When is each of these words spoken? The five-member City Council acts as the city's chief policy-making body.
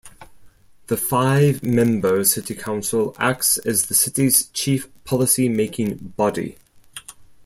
The 0.87 0.97
five-member 0.97 2.23
City 2.23 2.55
Council 2.55 3.15
acts 3.19 3.59
as 3.59 3.85
the 3.85 3.93
city's 3.93 4.47
chief 4.47 4.87
policy-making 5.03 6.13
body. 6.17 6.57